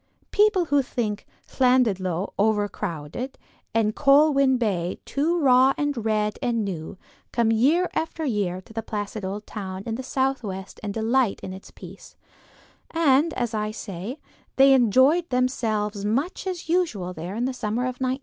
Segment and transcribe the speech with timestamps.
[0.31, 3.37] People who think Llandudno overcrowded
[3.71, 6.97] and Colwyn Bay too raw and red and new,
[7.31, 11.53] come year after year to the placid old town in the southwest and delight in
[11.53, 12.15] its peace;
[12.89, 14.19] and as I say,
[14.55, 18.19] they enjoyed themselves much as usual there in the summer of 1915.